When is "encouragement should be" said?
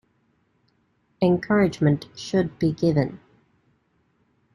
1.21-2.71